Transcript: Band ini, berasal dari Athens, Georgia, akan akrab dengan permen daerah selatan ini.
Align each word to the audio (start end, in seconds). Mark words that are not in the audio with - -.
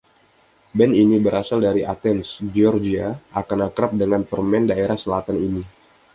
Band 0.77 0.93
ini, 1.03 1.17
berasal 1.27 1.57
dari 1.67 1.81
Athens, 1.93 2.27
Georgia, 2.55 3.07
akan 3.41 3.59
akrab 3.69 3.91
dengan 4.01 4.21
permen 4.31 4.63
daerah 4.71 4.97
selatan 5.03 5.37
ini. 5.47 5.61